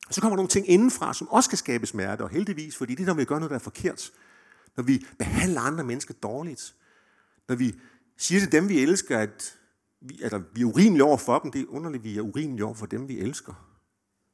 [0.09, 3.03] Og så kommer nogle ting indenfra, som også kan skabe smerte, og heldigvis, fordi det
[3.03, 4.11] er, når vi gør noget, der er forkert
[4.79, 6.75] når vi behandler andre mennesker dårligt,
[7.49, 7.81] når vi
[8.17, 9.59] siger til dem, vi elsker, at
[10.01, 12.75] vi, altså, vi er urimelige over for dem, det er underligt, vi er urimelige over
[12.75, 13.79] for dem, vi elsker.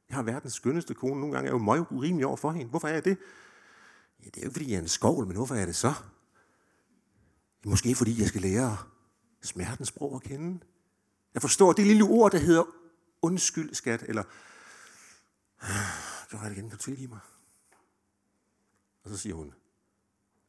[0.09, 2.69] Jeg har verdens skønneste kone, nogle gange er jeg jo meget urimelig over for hende.
[2.69, 3.17] Hvorfor er jeg det?
[4.19, 5.93] Ja, det er jo ikke, fordi jeg er en skovl, men hvorfor er det så?
[7.65, 8.77] Måske fordi jeg skal lære
[9.43, 10.59] smertens sprog at kende.
[11.33, 12.63] Jeg forstår det lille ord, der hedder
[13.21, 14.23] undskyld, skat, eller
[15.61, 17.19] ah, gør jeg det igen, kan du tilgive mig?
[19.03, 19.53] Og så siger hun,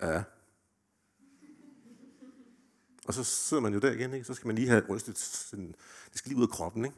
[0.02, 0.22] Ja.
[3.06, 4.26] Og så sidder man jo der igen, ikke?
[4.26, 5.74] så skal man lige have rystet, sådan,
[6.11, 6.85] det skal lige ud af kroppen.
[6.85, 6.96] Ikke?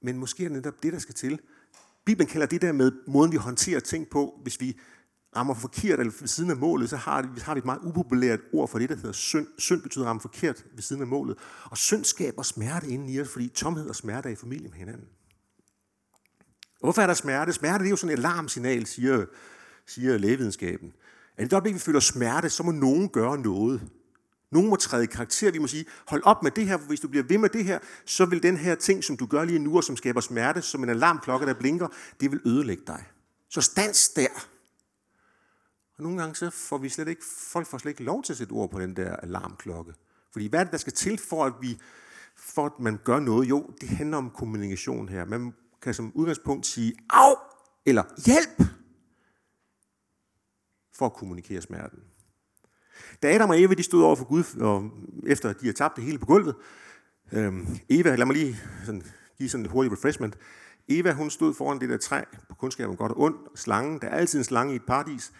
[0.00, 1.40] Men måske er det netop det, der skal til.
[2.04, 4.80] Bibelen kalder det der med måden, vi håndterer ting på, hvis vi
[5.36, 8.40] rammer forkert eller ved siden af målet, så har, vi, har vi et meget upopulært
[8.52, 9.46] ord for det, der hedder synd.
[9.58, 11.38] Synd betyder at ramme forkert ved siden af målet.
[11.64, 14.78] Og synd skaber smerte inden i os, fordi tomhed og smerte er i familie med
[14.78, 15.08] hinanden.
[16.80, 17.52] Og hvorfor er der smerte?
[17.52, 19.26] Smerte det er jo sådan et alarmsignal, siger,
[19.86, 20.92] siger lægevidenskaben.
[21.36, 23.90] At i det øjeblik, vi føler smerte, så må nogen gøre noget.
[24.50, 25.52] Nogen må træde i karakter.
[25.52, 27.64] Vi må sige, hold op med det her, for hvis du bliver ved med det
[27.64, 30.62] her, så vil den her ting, som du gør lige nu, og som skaber smerte,
[30.62, 31.88] som en alarmklokke, der blinker,
[32.20, 33.04] det vil ødelægge dig.
[33.48, 34.28] Så stands der.
[35.96, 38.36] Og nogle gange så får vi slet ikke, folk får slet ikke lov til at
[38.36, 39.92] sætte ord på den der alarmklokke.
[40.32, 41.78] Fordi hvad er det, der skal til for, at, vi,
[42.36, 43.48] for at man gør noget?
[43.48, 45.24] Jo, det handler om kommunikation her.
[45.24, 47.34] Man kan som udgangspunkt sige, af,
[47.86, 48.68] eller hjælp
[50.98, 51.98] for at kommunikere smerten.
[53.22, 54.90] Da Adam og Eva de stod over for Gud, og
[55.26, 56.54] efter de havde tabt det hele på gulvet,
[57.32, 59.02] øhm, Eva, lad mig lige sådan,
[59.38, 60.38] give sådan et hurtigt refreshment.
[60.88, 63.58] Eva, hun stod foran det der træ på kundskab om godt og ondt.
[63.58, 65.32] Slangen, der er altid en slange i et paradis,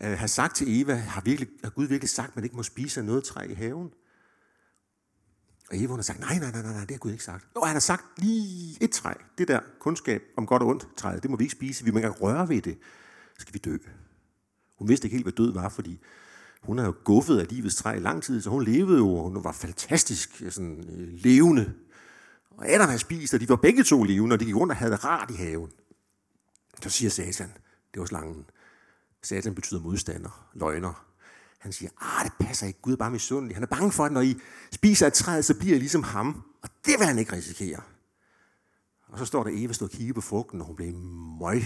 [0.00, 2.62] øh, har sagt til Eva, har, virkelig, har Gud virkelig sagt, at man ikke må
[2.62, 3.90] spise af noget træ i haven?
[5.70, 7.46] Og Eva hun har sagt, nej, nej, nej, nej, det har Gud ikke sagt.
[7.56, 11.22] Jo, han har sagt lige et træ, det der kundskab om godt og ondt træet,
[11.22, 12.78] det må vi ikke spise, vi må ikke røre ved det,
[13.38, 13.76] så skal vi dø.
[14.78, 16.00] Hun vidste ikke helt, hvad død var, fordi
[16.62, 19.22] hun havde jo guffet af livets træ i lang tid, så hun levede jo, og
[19.22, 21.74] hun var fantastisk øh, sådan, øh, levende.
[22.50, 24.76] Og Adam havde spist, og de var begge to levende, og de gik rundt og
[24.76, 25.70] havde det rart i haven.
[26.82, 27.52] Så siger Satan,
[27.94, 28.44] det var slangen,
[29.22, 31.04] Satan betyder modstander, løgner.
[31.58, 33.56] Han siger, ah, det passer ikke, Gud er bare misundelig.
[33.56, 34.36] Han er bange for, at når I
[34.72, 36.42] spiser af træet, så bliver I ligesom ham.
[36.62, 37.80] Og det vil han ikke risikere.
[39.08, 40.94] Og så står der, Eva stod og kiggede på frugten, og hun blev
[41.40, 41.62] møg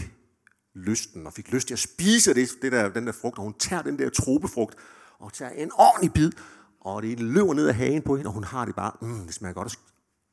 [0.75, 3.55] lysten og fik lyst til at spise det, det der, den der frugt, og hun
[3.59, 4.77] tager den der tropefrugt,
[5.19, 6.33] og tager en ordentlig bid,
[6.81, 9.35] og det løber ned af hagen på hende, og hun har det bare, mm, det
[9.35, 9.77] smager godt.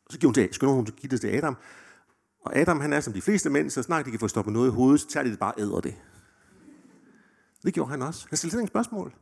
[0.05, 1.57] Og så giver hun det, skynder hun give det til Adam.
[2.45, 4.67] Og Adam, han er som de fleste mænd, så snart de kan få stoppet noget
[4.67, 5.95] i hovedet, så tager de det bare og æder det.
[7.63, 8.25] Det gjorde han også.
[8.29, 9.13] Han stillede sådan et spørgsmål.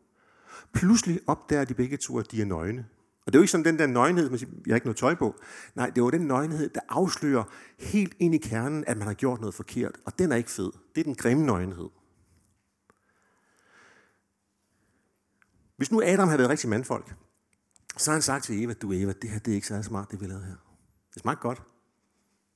[0.73, 2.85] Pludselig opdager de begge to, at de er nøgne.
[3.27, 4.97] Og det er jo ikke sådan den der nøgenhed, man siger, jeg har ikke noget
[4.97, 5.35] tøj på.
[5.75, 7.43] Nej, det var den nøgenhed, der afslører
[7.79, 9.97] helt ind i kernen, at man har gjort noget forkert.
[10.05, 10.71] Og den er ikke fed.
[10.95, 11.89] Det er den grimme nøgenhed.
[15.77, 17.15] Hvis nu Adam havde været rigtig mandfolk,
[17.97, 20.11] så har han sagt til Eva, du Eva, det her det er ikke så smart,
[20.11, 20.55] det vi lavede her.
[21.13, 21.61] Det smagte godt,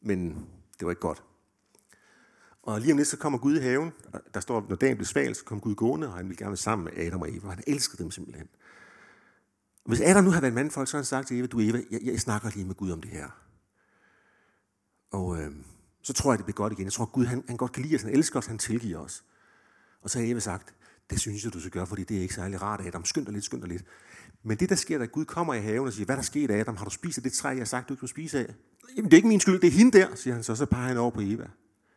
[0.01, 0.29] men
[0.79, 1.23] det var ikke godt.
[2.63, 3.91] Og lige om lidt, så kommer Gud i haven.
[4.34, 6.57] Der står, når dagen blev sval, så kom Gud gående, og han ville gerne være
[6.57, 7.49] sammen med Adam og Eva.
[7.49, 8.47] Han elskede dem simpelthen.
[9.85, 11.99] Hvis Adam nu havde været mandfolk, så havde han sagt til Eva, du Eva, jeg,
[12.03, 13.27] jeg snakker lige med Gud om det her.
[15.11, 15.51] Og øh,
[16.01, 16.85] så tror jeg, det bliver godt igen.
[16.85, 19.23] Jeg tror, Gud han, han godt kan lide os, han elsker os, han tilgiver os.
[20.01, 20.73] Og så har Eva sagt,
[21.09, 23.05] det synes jeg, du skal gøre, fordi det er ikke særlig rart, Adam.
[23.05, 23.83] Skynd dig lidt, skynd dig lidt.
[24.43, 26.75] Men det, der sker, da Gud kommer i haven og siger, hvad der sker, Adam?
[26.75, 28.53] Har du spist af det træ, jeg har sagt, du ikke må spise af?
[28.97, 30.55] Jamen, det er ikke min skyld, det er hende der, siger han så.
[30.55, 31.47] Så peger han over på Eva.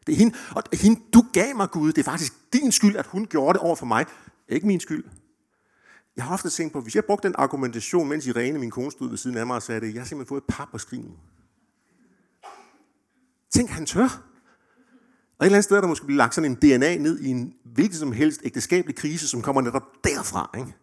[0.07, 1.93] Det er hende, og hende, du gav mig Gud.
[1.93, 4.07] Det er faktisk din skyld, at hun gjorde det over for mig.
[4.49, 5.05] Ikke min skyld.
[6.17, 9.09] Jeg har ofte tænkt på, hvis jeg brugte den argumentation, mens Irene, min kone, stod
[9.09, 11.13] ved siden af mig og sagde det, jeg har simpelthen fået et pap på skrin.
[13.51, 14.03] Tænk, han tør.
[15.39, 17.55] Og et eller andet sted der måske blive lagt sådan en DNA ned i en
[17.65, 20.51] hvilken som helst ægteskabelig krise, som kommer netop derfra.
[20.59, 20.75] Ikke?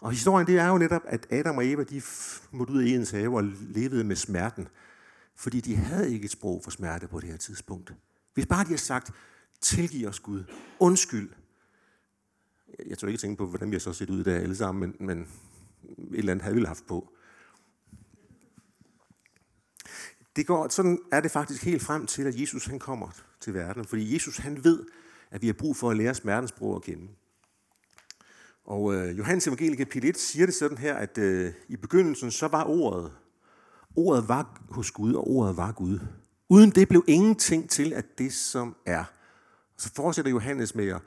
[0.00, 2.02] Og historien det er jo netop, at Adam og Eva, de
[2.50, 4.68] måtte ud af ens have og levede med smerten.
[5.36, 7.94] Fordi de havde ikke et sprog for smerte på det her tidspunkt.
[8.34, 9.10] Hvis bare de havde sagt,
[9.60, 10.44] tilgiv os Gud,
[10.80, 11.30] undskyld.
[12.86, 15.06] Jeg tror ikke tænke på, hvordan vi har så set ud der alle sammen, men,
[15.06, 17.12] men et eller andet havde vi haft på.
[20.36, 23.08] Det går, sådan er det faktisk helt frem til, at Jesus han kommer
[23.40, 23.84] til verden.
[23.84, 24.84] Fordi Jesus han ved,
[25.30, 27.08] at vi har brug for at lære smertensprog at kende.
[28.64, 32.48] Og øh, Johannes evangelie kapitel 1 siger det sådan her, at øh, i begyndelsen så
[32.48, 33.12] var ordet.
[33.96, 35.98] Ordet var hos Gud, og ordet var Gud.
[36.48, 39.04] Uden det blev ingenting til at det, som er.
[39.76, 41.00] Så fortsætter Johannes med at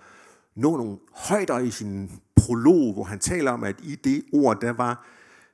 [0.56, 4.72] nå nogle højder i sin prolog, hvor han taler om, at i det ord, der
[4.72, 5.08] var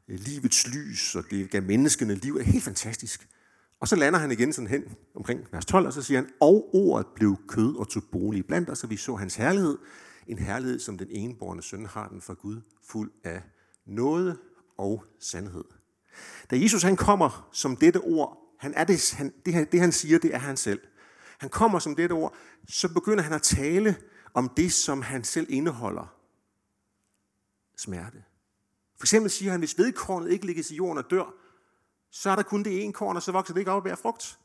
[0.08, 2.34] øh, livets lys, og det gav menneskene liv.
[2.34, 3.28] Det er helt fantastisk.
[3.80, 4.84] Og så lander han igen sådan hen
[5.16, 8.70] omkring vers 12, og så siger han, og ordet blev kød og tog bolig blandt
[8.70, 9.78] os, og vi så hans herlighed,
[10.28, 13.42] en herlighed, som den enborne søn har den fra Gud, fuld af
[13.86, 14.38] nåde
[14.78, 15.64] og sandhed.
[16.52, 19.92] Da Jesus han kommer som dette ord, han er det, han, det, han, det han
[19.92, 20.80] siger, det er han selv.
[21.38, 22.36] Han kommer som dette ord,
[22.68, 23.96] så begynder han at tale
[24.34, 26.16] om det, som han selv indeholder.
[27.78, 28.24] Smerte.
[28.98, 31.34] For eksempel siger han, hvis vedkornet ikke ligger i jorden og dør,
[32.12, 33.96] så er der kun det ene korn, og så vokser det ikke op og bærer
[33.96, 34.38] frugt.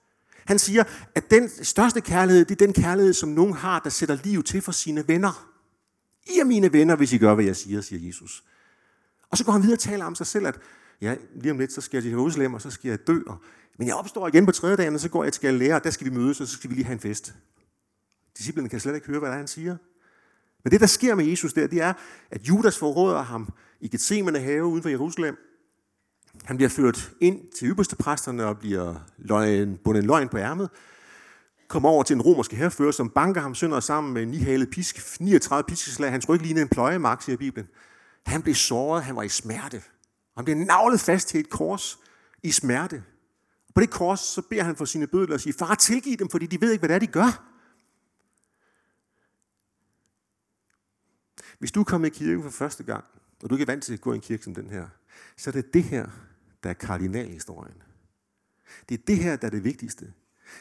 [0.47, 4.19] Han siger, at den største kærlighed, det er den kærlighed, som nogen har, der sætter
[4.25, 5.53] liv til for sine venner.
[6.27, 8.45] I er mine venner, hvis I gør, hvad jeg siger, siger Jesus.
[9.31, 10.59] Og så går han videre og taler om sig selv, at
[11.01, 13.21] ja, lige om lidt, så skal jeg til Jerusalem, og så skal jeg dø.
[13.27, 13.39] Og,
[13.79, 15.91] men jeg opstår igen på tredje dagen, og så går jeg til Galilea, og der
[15.91, 17.35] skal vi mødes, og så skal vi lige have en fest.
[18.39, 19.77] Disciplerne kan slet ikke høre, hvad der han siger.
[20.65, 21.93] Men det, der sker med Jesus der, det er,
[22.31, 25.37] at Judas forråder ham i Gethsemane have uden for Jerusalem.
[26.45, 30.71] Han bliver ført ind til ypperste præsterne og bliver løgn, bundet en løgn på ærmet.
[31.69, 35.21] Kommer over til en romerske herfører, som banker ham sønder sammen med en nihalet pisk,
[35.21, 36.11] 39 piskeslag.
[36.11, 37.69] Hans ryg lignede en pløjemark, siger Bibelen.
[38.27, 39.83] Han blev såret, han var i smerte.
[40.37, 41.99] Han blev navlet fast til et kors
[42.43, 43.03] i smerte.
[43.75, 46.47] På det kors, så beder han for sine bødler og siger, far, tilgiv dem, fordi
[46.47, 47.56] de ved ikke, hvad det er, de gør.
[51.59, 53.05] Hvis du kommer i kirke for første gang,
[53.43, 54.87] og du ikke er vant til at gå i en kirke som den her,
[55.37, 56.09] så er det det her,
[56.63, 57.83] der er kardinalhistorien.
[58.89, 60.13] Det er det her, der er det vigtigste.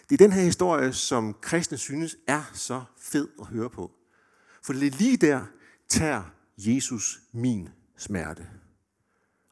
[0.10, 3.92] Det er den her historie, som kristne synes er så fed at høre på.
[4.64, 5.46] For det er lige der,
[5.90, 6.24] tager
[6.58, 8.48] Jesus min smerte.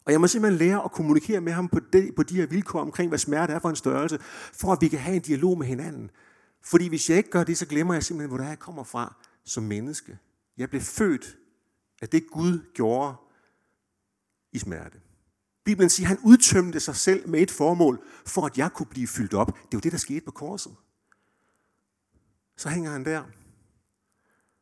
[0.06, 2.82] Og jeg må simpelthen lære at kommunikere med ham på de, på de her vilkår
[2.82, 4.20] omkring, hvad smerte er for en størrelse,
[4.54, 6.12] for at vi kan have en dialog med hinanden.
[6.62, 8.84] Fordi hvis jeg ikke gør det, så glemmer jeg simpelthen, hvor det er, jeg kommer
[8.84, 10.18] fra som menneske.
[10.58, 11.38] Jeg blev født
[12.02, 13.16] af det, Gud gjorde
[14.52, 15.02] i smerte.
[15.64, 19.08] Bibelen siger, at han udtømte sig selv med et formål, for at jeg kunne blive
[19.08, 19.48] fyldt op.
[19.48, 20.76] Det var det, der skete på korset.
[22.58, 23.24] Så hænger han der.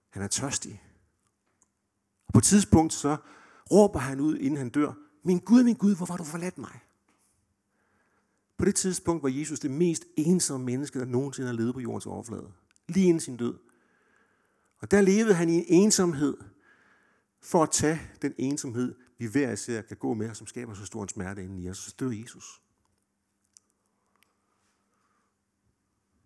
[0.10, 0.84] Han er tørstig.
[2.28, 3.18] Og på et tidspunkt så
[3.72, 6.80] råber han ud, inden han dør, min Gud, min Gud, hvorfor har du forladt mig?
[8.58, 12.06] På det tidspunkt var Jesus det mest ensomme menneske, der nogensinde har levet på jordens
[12.06, 12.52] overflade.
[12.88, 13.58] Lige inden sin død.
[14.82, 16.38] Og der levede han i en ensomhed,
[17.42, 20.86] for at tage den ensomhed, vi hver især kan gå med, og som skaber så
[20.86, 21.78] stor en smerte inden i os.
[21.78, 22.62] Så dør Jesus.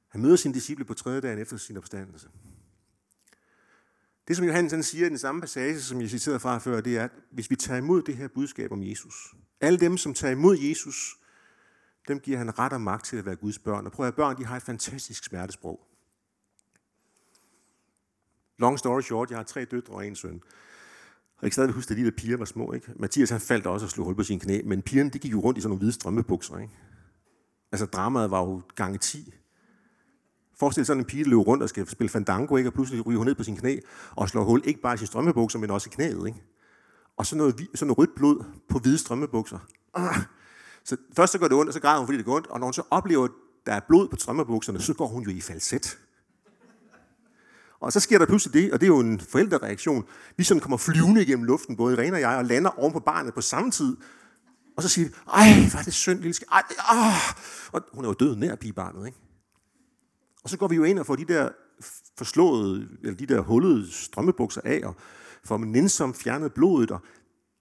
[0.08, 2.30] Han møder sine disciple på tredje dagen efter sin opstandelse.
[4.28, 6.98] Det, som Johannes han siger i den samme passage, som jeg citerede fra før, det
[6.98, 10.32] er, at hvis vi tager imod det her budskab om Jesus, alle dem, som tager
[10.32, 11.18] imod Jesus,
[12.08, 13.86] dem giver han ret og magt til at være Guds børn.
[13.86, 15.88] Og prøv at børn, de har et fantastisk smertesprog.
[18.60, 20.42] Long story short, jeg har tre døtre og en søn.
[21.38, 22.74] Og jeg kan stadig huske, at de der piger var små.
[22.74, 22.92] Ikke?
[22.96, 25.40] Mathias han faldt også og slog hul på sin knæ, men pigerne de gik jo
[25.40, 26.58] rundt i sådan nogle hvide strømmebukser.
[26.58, 26.74] Ikke?
[27.72, 29.34] Altså dramaet var jo gange 10.
[30.60, 32.70] Forestil sådan en pige, der løber rundt og skal spille fandango, ikke?
[32.70, 33.80] og pludselig ryger hun ned på sin knæ
[34.16, 36.28] og slår hul, ikke bare i sin strømmebukser, men også i knæet.
[36.28, 36.44] Ikke?
[37.18, 39.60] Og så noget, sådan noget rødt blod på hvide strømmebukser.
[39.94, 40.16] Ah!
[40.84, 42.48] Så først så går det ondt, og så græder hun, fordi det går ondt.
[42.48, 43.32] Og når hun så oplever, at
[43.66, 46.00] der er blod på strømmebukserne, så går hun jo i falset.
[47.86, 50.06] Og så sker der pludselig det, og det er jo en forældrereaktion.
[50.38, 53.34] Vi sådan kommer flyvende igennem luften, både Irene og jeg, og lander oven på barnet
[53.34, 53.98] på samme tid.
[54.78, 56.48] Og så siger vi, ej, hvad er det synd, lille skal.
[56.52, 57.30] Ej, åh.
[57.72, 59.18] Og hun er jo død nær pigebarnet, ikke?
[60.44, 61.50] Og så går vi jo ind og får de der
[62.18, 64.96] forslåede, eller de der hullede strømmebukser af, og
[65.44, 66.92] for nænsom fjernet blodet.
[66.92, 67.02] Og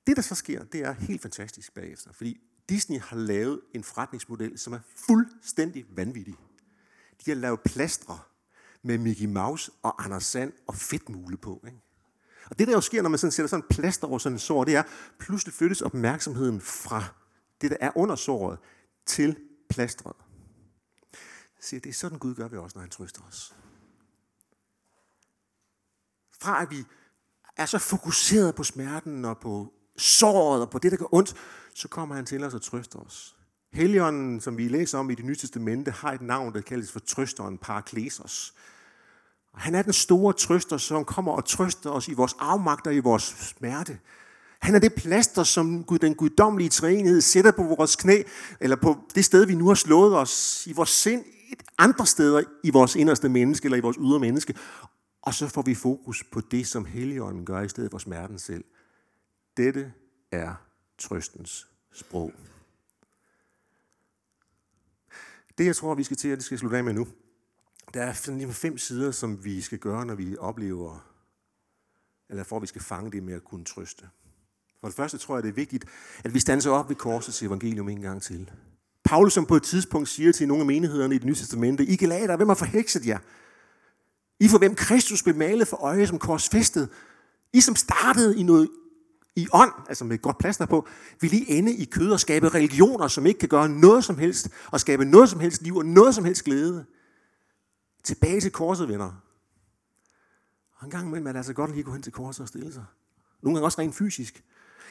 [0.07, 2.11] det, der så sker, det er helt fantastisk bagefter.
[2.13, 6.35] Fordi Disney har lavet en forretningsmodel, som er fuldstændig vanvittig.
[7.25, 8.19] De har lavet plastre
[8.85, 11.63] med Mickey Mouse og Anders Sand og fedtmule på.
[11.67, 11.81] Ikke?
[12.51, 14.39] Og det, der jo sker, når man sådan sætter sådan en plaster over sådan en
[14.39, 14.83] sår, det er,
[15.19, 17.05] pludselig flyttes opmærksomheden fra
[17.61, 18.59] det, der er under såret,
[19.07, 19.37] til
[19.71, 20.17] plastret.
[21.61, 23.55] Se, det er sådan Gud gør vi også, når han trøster os.
[26.41, 26.85] Fra at vi
[27.57, 31.35] er så fokuseret på smerten og på såret og på det, der gør ondt,
[31.75, 33.37] så kommer han til os og trøster os.
[33.73, 37.01] Helligånden, som vi læser om i det nye testamente, har et navn, der kaldes for
[37.01, 38.55] trøsteren Paraklesos.
[39.55, 42.95] Og han er den store trøster, som kommer og trøster os i vores afmagt og
[42.95, 43.99] i vores smerte.
[44.59, 48.23] Han er det plaster, som Gud, den guddommelige træenhed sætter på vores knæ,
[48.61, 52.43] eller på det sted, vi nu har slået os, i vores sind, et andre steder
[52.63, 54.55] i vores inderste menneske, eller i vores ydre menneske.
[55.23, 58.65] Og så får vi fokus på det, som Helligånden gør, i stedet for smerten selv.
[59.57, 59.93] Dette
[60.33, 60.55] er
[60.99, 62.33] trøstens sprog.
[65.59, 67.07] Det, jeg tror, vi skal til, at det skal slutte af med nu,
[67.95, 71.07] der er fem sider, som vi skal gøre, når vi oplever,
[72.31, 74.05] eller for at vi skal fange det med at kunne trøste.
[74.81, 75.85] For det første tror jeg, det er vigtigt,
[76.25, 78.51] at vi standser op ved korsets evangelium en gang til.
[79.05, 81.97] Paulus, som på et tidspunkt siger til nogle af menighederne i det nye testamente, I
[81.97, 83.19] galater, hvem har forhekset jer?
[84.41, 86.89] I for hvem Kristus blev malet for øje som korsfæstet.
[87.53, 88.69] I som startede i noget
[89.37, 90.89] i ånd, altså med godt plads på,
[91.21, 94.49] vil I ende i kød og skabe religioner, som ikke kan gøre noget som helst,
[94.71, 96.85] og skabe noget som helst liv og noget som helst glæde.
[98.05, 99.23] Tilbage til korset, venner.
[100.75, 102.73] Og en gang imellem er det altså godt lige gå hen til korset og stille
[102.73, 102.85] sig.
[103.43, 104.45] Nogle gange også rent fysisk.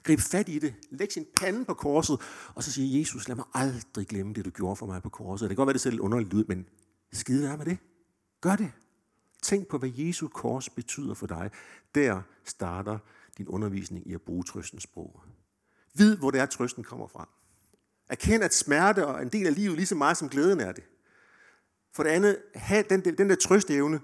[0.04, 0.74] Grib fat i det.
[0.92, 2.22] Læg sin pande på korset.
[2.56, 5.50] Og så siger Jesus, lad mig aldrig glemme det, du gjorde for mig på korset.
[5.50, 6.66] Det kan godt være, det ser lidt underligt ud, men
[7.12, 7.78] skide være med det.
[8.42, 8.72] Gør det.
[9.42, 11.52] Tænk på, hvad Jesu kors betyder for dig.
[11.96, 12.98] Der starter
[13.38, 15.22] din undervisning i at bruge trøstens sprog.
[15.94, 17.30] Vid, hvor det er, trøsten kommer fra.
[18.10, 20.84] Erkend, at smerte er en del af livet lige så meget som glæden er det.
[21.94, 24.00] For det andet, have den, den der trøsteevne,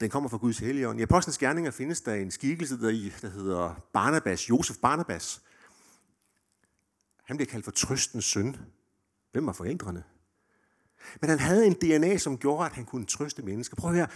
[0.00, 1.00] den kommer fra Guds helligånd.
[1.00, 5.42] I Apostlenes Gerninger findes der en skikkelse, der, der hedder Barnabas, Josef Barnabas.
[7.24, 8.56] Han bliver kaldt for trøstens søn.
[9.32, 10.02] Hvem var forældrene?
[11.20, 13.76] Men han havde en DNA, som gjorde, at han kunne trøste mennesker.
[13.76, 14.06] Prøv at høre,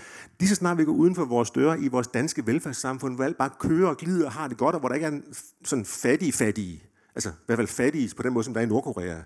[0.41, 3.39] lige så snart vi går uden for vores døre i vores danske velfærdssamfund, hvor alt
[3.39, 5.21] bare kører og glider og har det godt, og hvor der ikke er
[5.65, 6.83] sådan fattige fattige,
[7.15, 9.23] altså i hvert fald fattige på den måde, som der er i Nordkorea,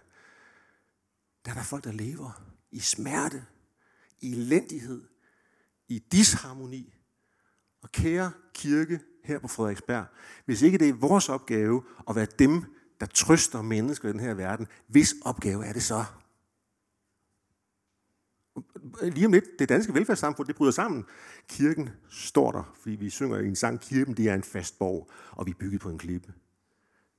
[1.44, 3.44] der er der folk, der lever i smerte,
[4.20, 5.04] i elendighed,
[5.88, 6.94] i disharmoni.
[7.83, 10.07] Og kære kirke her på Frederiksberg,
[10.44, 12.64] hvis ikke det er vores opgave at være dem,
[13.00, 16.04] der trøster mennesker i den her verden, hvis opgave er det så?
[19.02, 21.04] Lige om lidt, det danske velfærdssamfund, det bryder sammen.
[21.48, 25.11] Kirken står der, fordi vi synger i en sang, kirken det er en fast borg,
[25.31, 26.33] og vi er bygget på en klippe.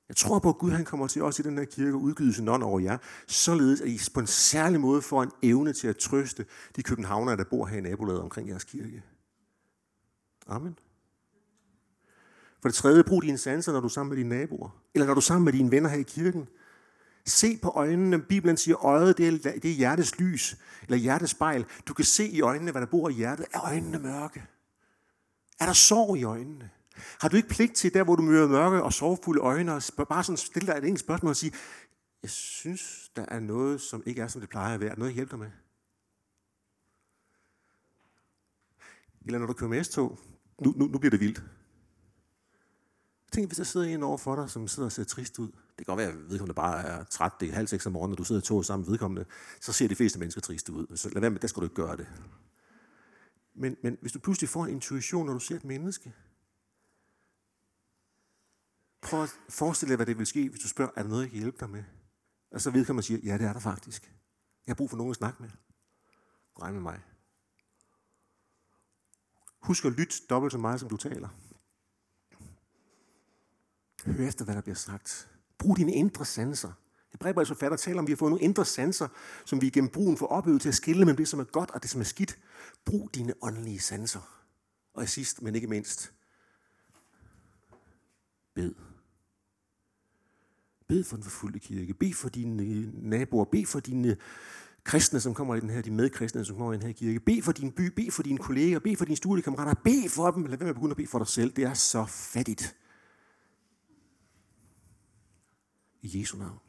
[0.10, 2.34] Jeg tror på, at Gud han kommer til os i den her kirke og udgive
[2.34, 5.88] sin ånd over jer, således at I på en særlig måde får en evne til
[5.88, 6.46] at trøste
[6.76, 9.04] de københavnere, der bor her i nabolaget omkring jeres kirke.
[10.48, 10.80] Amen.
[12.62, 14.70] For det tredje, brug dine sanser, når du er sammen med dine naboer.
[14.94, 16.48] Eller når du er sammen med dine venner her i kirken.
[17.26, 18.22] Se på øjnene.
[18.22, 21.66] Bibelen siger, øjet det er, det er hjertets lys, eller hjertets spejl.
[21.88, 23.46] Du kan se i øjnene, hvad der bor i hjertet.
[23.54, 24.46] Er øjnene mørke?
[25.60, 26.70] Er der sorg i øjnene?
[27.22, 30.24] Har du ikke pligt til, der hvor du møder mørke og sorgfulde øjne, og bare
[30.24, 31.54] sådan stille dig et enkelt spørgsmål og sige,
[32.24, 35.00] jeg synes, der er noget, som ikke er, som det plejer at være.
[35.00, 35.52] Noget, jeg hjælper med.
[39.26, 40.20] Eller når du kører med S-tog,
[40.62, 41.44] nu, nu, nu bliver det vildt.
[43.32, 45.48] Tænk, hvis der sidder en over for dig, som sidder og ser trist ud.
[45.48, 47.32] Det kan godt være, at vedkommende bare er træt.
[47.40, 49.26] Det er halv seks om morgenen, og du sidder i toget sammen med vedkommende.
[49.62, 50.98] Så ser de fleste mennesker triste ud.
[50.98, 52.08] Så lad være med, der skal du ikke gøre det.
[53.56, 56.14] Men, men hvis du pludselig får en intuition, når du ser et menneske,
[59.02, 61.30] Prøv at forestille dig, hvad det vil ske, hvis du spørger, er der noget, jeg
[61.30, 61.84] kan hjælpe dig med?
[62.52, 64.04] Og så vedkommende siger, ja, det er der faktisk.
[64.68, 65.50] Jeg har brug for nogen at snakke med.
[66.62, 67.02] Regn med mig.
[69.62, 71.30] Husk at lytte dobbelt så meget, som du taler.
[74.06, 75.30] Hør efter, hvad der bliver sagt.
[75.58, 76.72] Brug dine indre sanser.
[77.12, 79.08] Hebræerbrevets forfatter taler om, at vi har fået nogle indre sanser,
[79.46, 81.82] som vi gennem brugen får opøvet til at skille mellem det, som er godt og
[81.82, 82.40] det, som er skidt.
[82.86, 84.44] Brug dine åndelige sanser.
[84.94, 86.14] Og sidst, men ikke mindst,
[88.56, 88.76] bed.
[90.90, 91.94] Bed for den forfulgte kirke.
[91.94, 93.46] Bed for dine øh, naboer.
[93.46, 94.16] Bed for dine øh,
[94.84, 97.20] kristne, som kommer i den her, de medkristne, som kommer i den her kirke.
[97.20, 97.82] Bed for din by.
[97.82, 98.80] Bed for dine kolleger.
[98.80, 99.74] Bed for dine studiekammerater.
[99.84, 100.46] Bed for dem.
[100.46, 101.52] Lad være med at begynde at bede for dig selv.
[101.52, 102.76] Det er så fattigt.
[106.02, 106.60] I Jesu navn.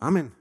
[0.00, 0.39] Amen.